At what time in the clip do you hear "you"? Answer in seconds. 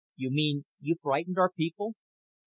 0.15-0.31, 0.79-0.95